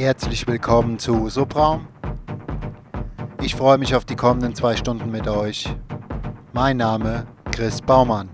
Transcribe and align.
Herzlich 0.00 0.46
willkommen 0.46 0.98
zu 0.98 1.28
Subraum. 1.28 1.86
Ich 3.42 3.54
freue 3.54 3.76
mich 3.76 3.94
auf 3.94 4.06
die 4.06 4.16
kommenden 4.16 4.54
zwei 4.54 4.74
Stunden 4.74 5.10
mit 5.10 5.28
euch. 5.28 5.68
Mein 6.54 6.78
Name 6.78 7.26
Chris 7.52 7.82
Baumann. 7.82 8.30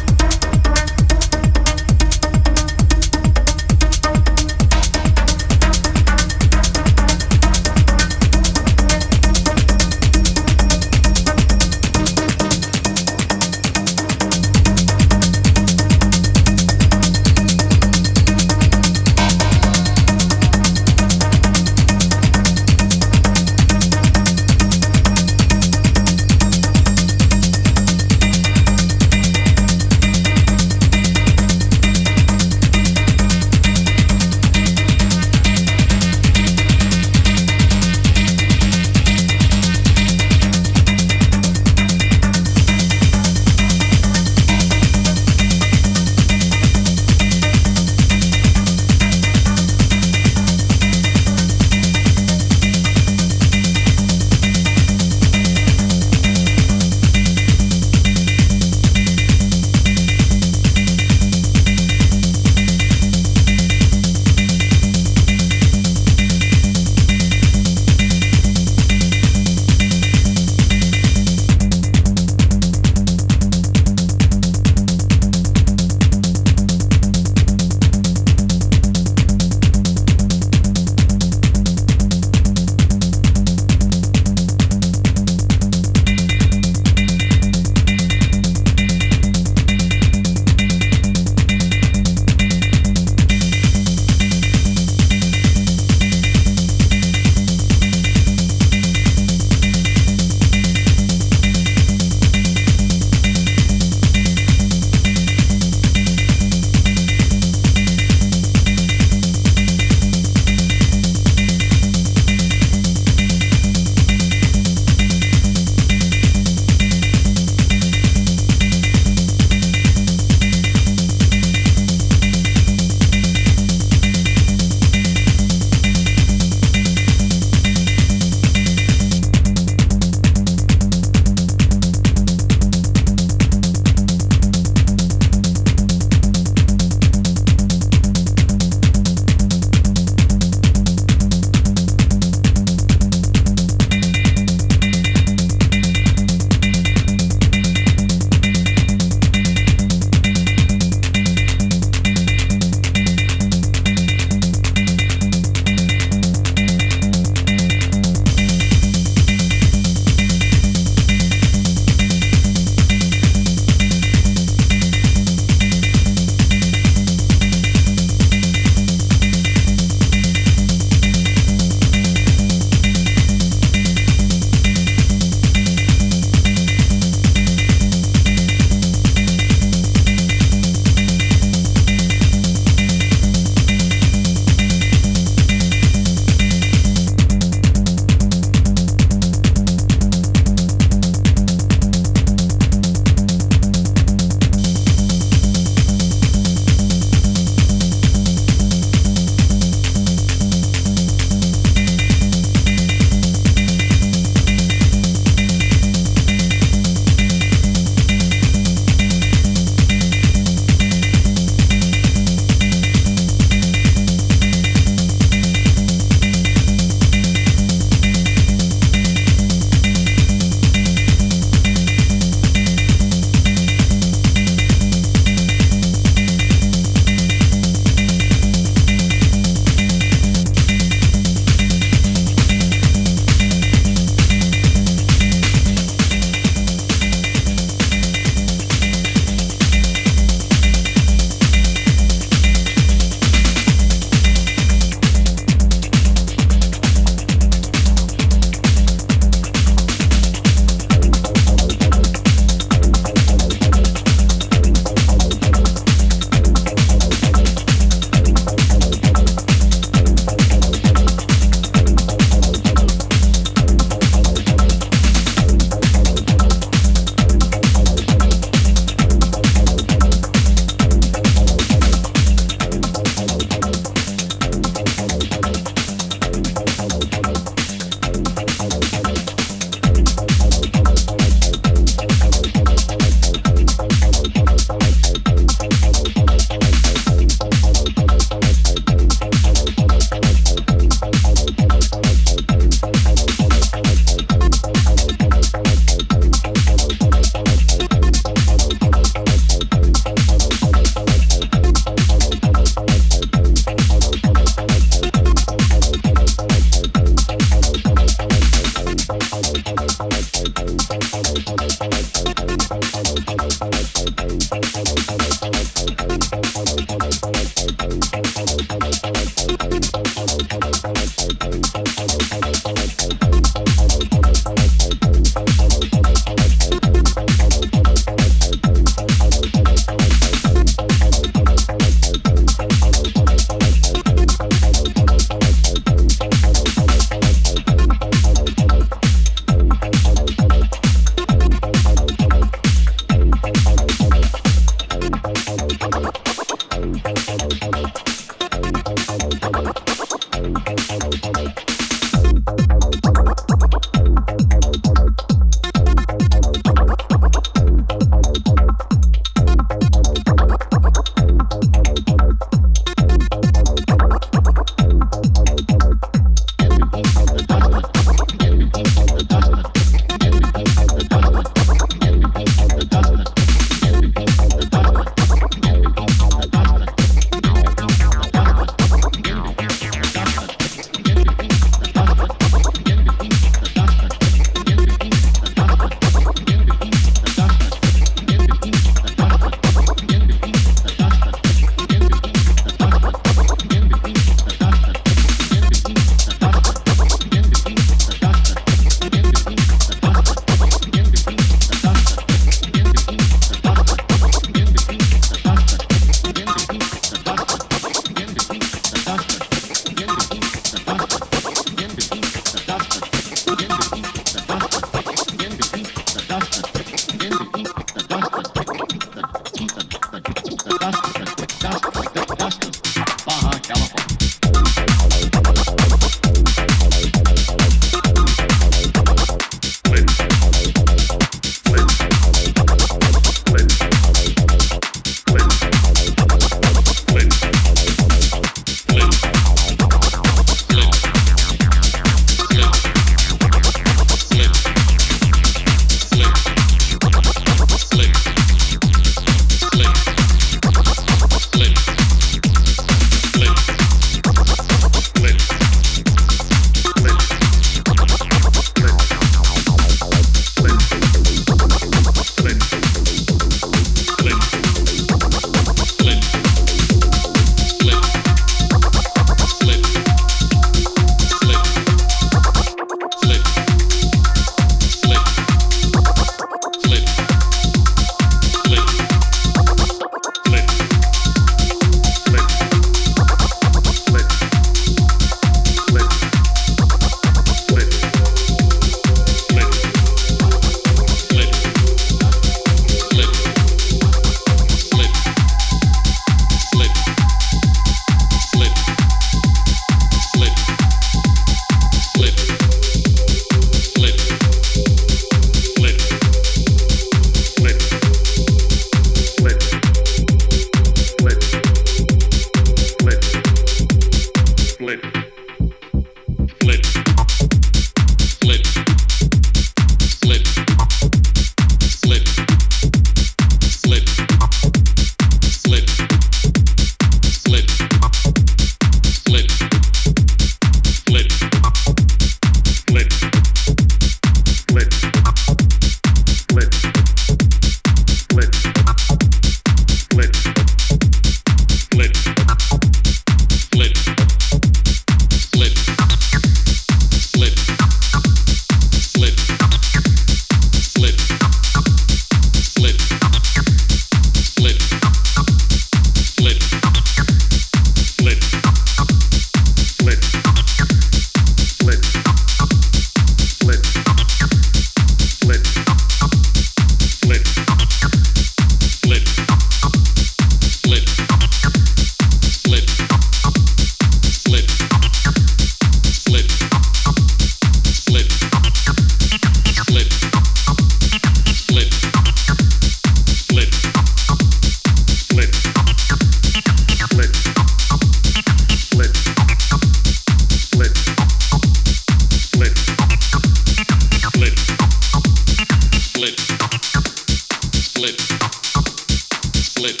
split, 599.84 600.00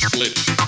split. 0.00 0.59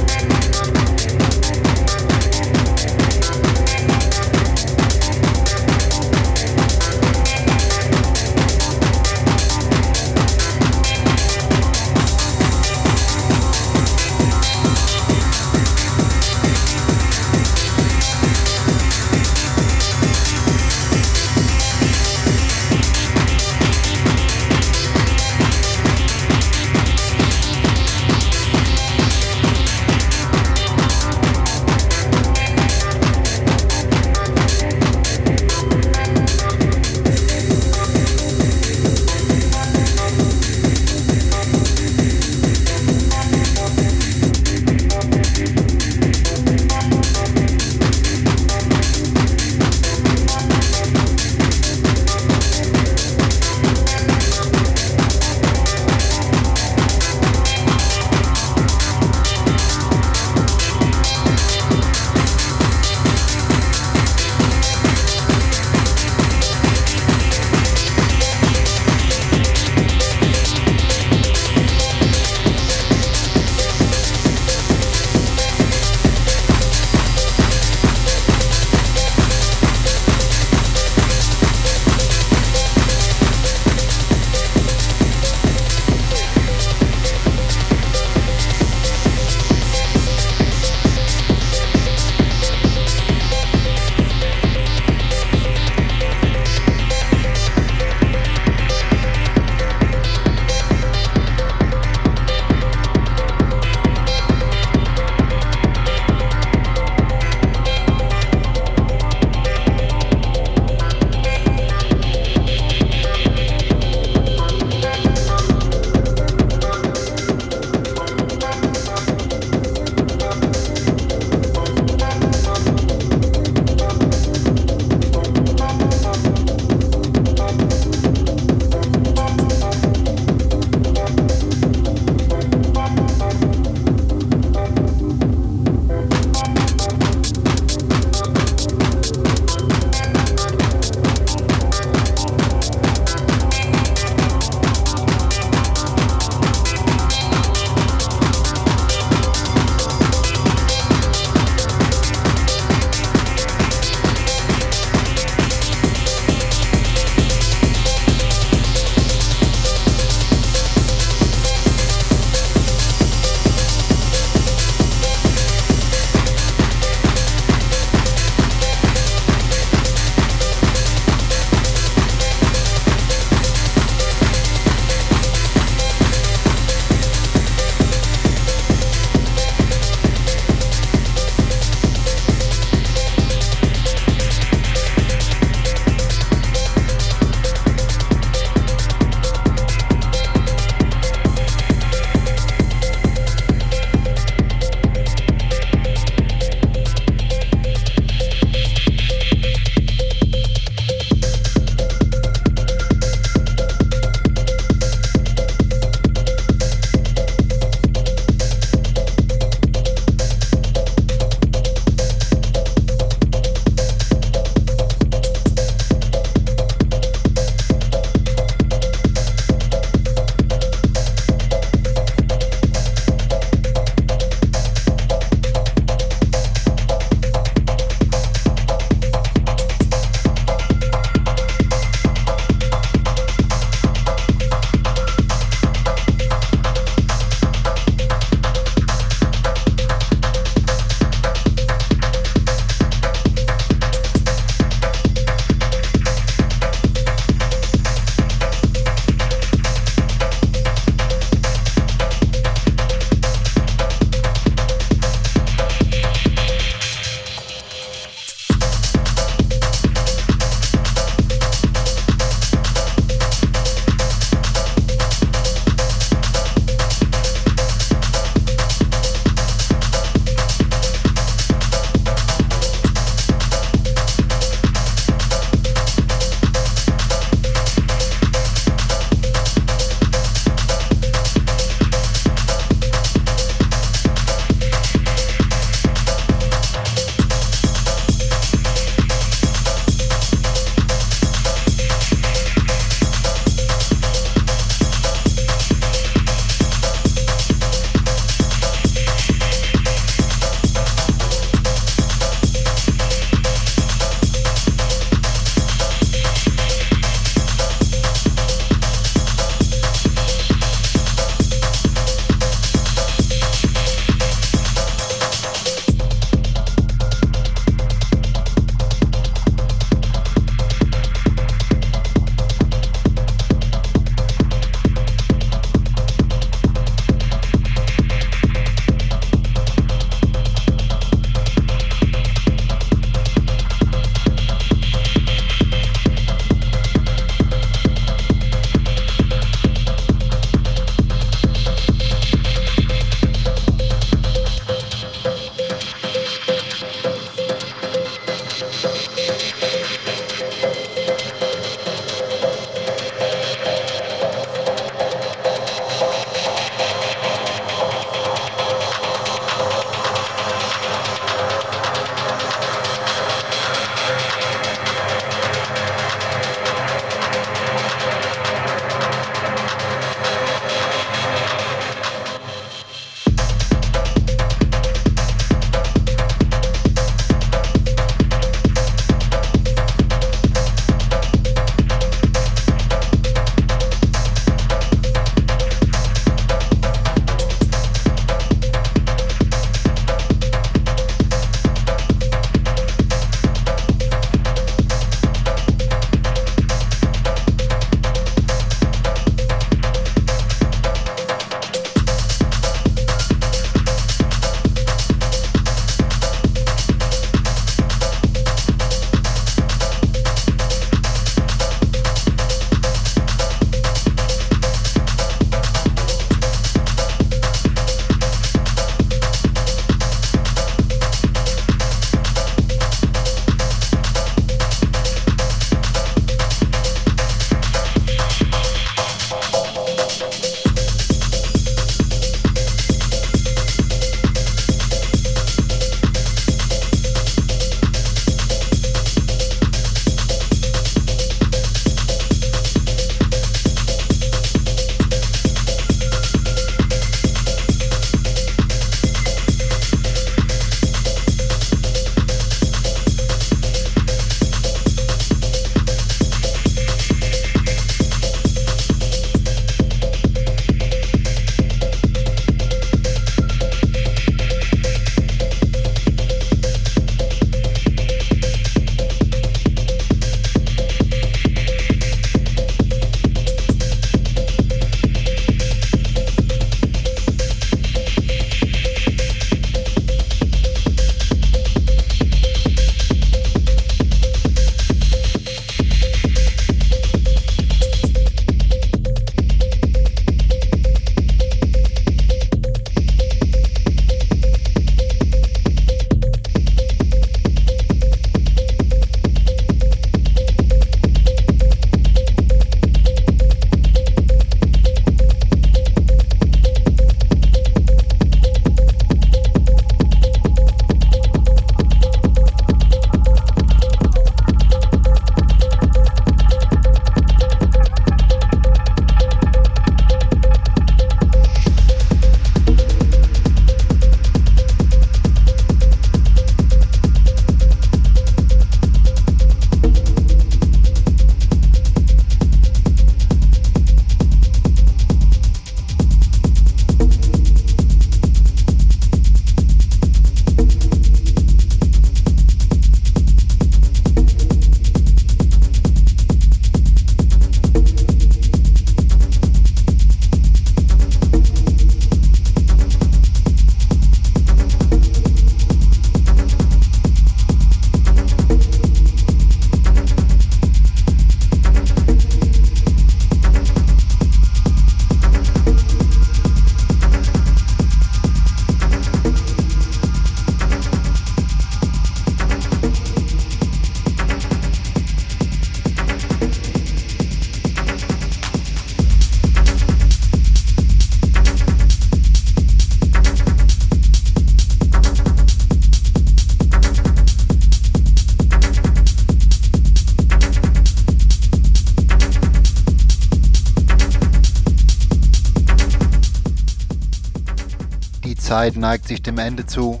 Zeit 598.76 598.80
neigt 598.80 599.08
sich 599.08 599.22
dem 599.22 599.38
Ende 599.38 599.64
zu. 599.64 600.00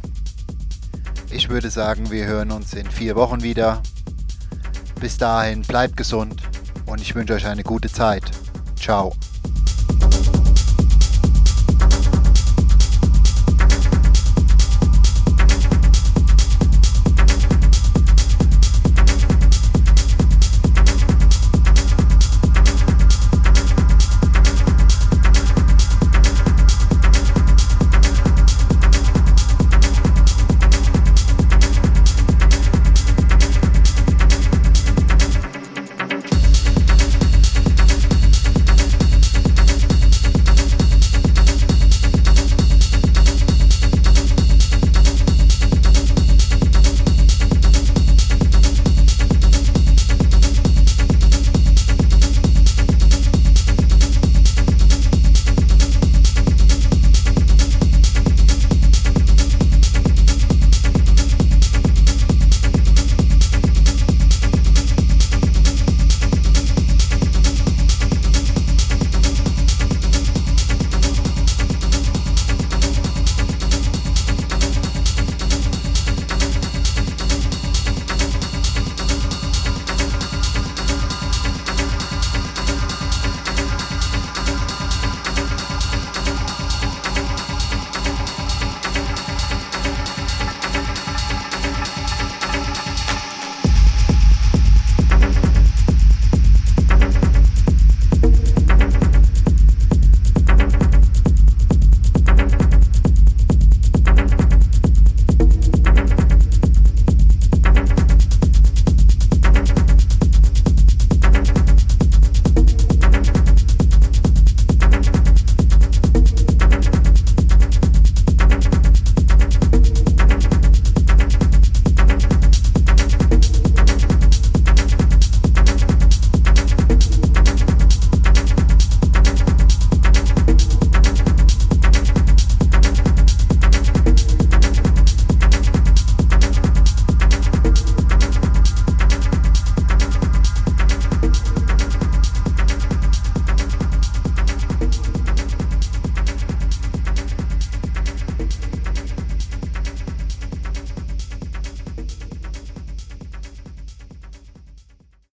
Ich 1.30 1.48
würde 1.48 1.70
sagen, 1.70 2.10
wir 2.10 2.26
hören 2.26 2.50
uns 2.50 2.74
in 2.74 2.86
vier 2.86 3.16
Wochen 3.16 3.42
wieder. 3.42 3.82
Bis 5.00 5.16
dahin 5.16 5.62
bleibt 5.62 5.96
gesund 5.96 6.42
und 6.84 7.00
ich 7.00 7.14
wünsche 7.14 7.34
euch 7.34 7.46
eine 7.46 7.62
gute 7.62 7.90
Zeit. 7.90 8.24
Ciao. 8.78 9.14